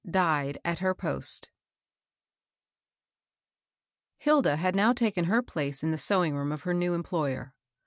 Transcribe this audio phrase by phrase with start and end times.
[0.09, 1.47] DIED AT HER POST
[4.25, 6.73] I ILD A had now taken her place in the sew ing room of her
[6.73, 7.53] new employer.